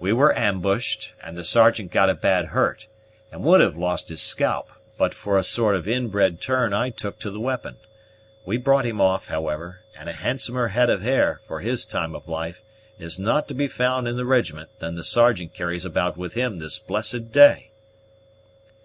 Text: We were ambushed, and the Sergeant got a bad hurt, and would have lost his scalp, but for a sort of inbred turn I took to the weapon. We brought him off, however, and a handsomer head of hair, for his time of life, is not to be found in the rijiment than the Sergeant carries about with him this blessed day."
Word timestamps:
We 0.00 0.12
were 0.12 0.36
ambushed, 0.36 1.14
and 1.22 1.38
the 1.38 1.44
Sergeant 1.44 1.92
got 1.92 2.10
a 2.10 2.14
bad 2.16 2.46
hurt, 2.46 2.88
and 3.30 3.44
would 3.44 3.60
have 3.60 3.76
lost 3.76 4.08
his 4.08 4.20
scalp, 4.20 4.70
but 4.98 5.14
for 5.14 5.38
a 5.38 5.44
sort 5.44 5.76
of 5.76 5.86
inbred 5.86 6.40
turn 6.40 6.72
I 6.72 6.90
took 6.90 7.20
to 7.20 7.30
the 7.30 7.38
weapon. 7.38 7.76
We 8.44 8.56
brought 8.56 8.84
him 8.84 9.00
off, 9.00 9.28
however, 9.28 9.78
and 9.96 10.08
a 10.08 10.14
handsomer 10.14 10.66
head 10.66 10.90
of 10.90 11.02
hair, 11.02 11.42
for 11.46 11.60
his 11.60 11.86
time 11.86 12.16
of 12.16 12.26
life, 12.26 12.60
is 12.98 13.20
not 13.20 13.46
to 13.46 13.54
be 13.54 13.68
found 13.68 14.08
in 14.08 14.16
the 14.16 14.26
rijiment 14.26 14.80
than 14.80 14.96
the 14.96 15.04
Sergeant 15.04 15.54
carries 15.54 15.84
about 15.84 16.16
with 16.16 16.34
him 16.34 16.58
this 16.58 16.80
blessed 16.80 17.30
day." 17.30 17.70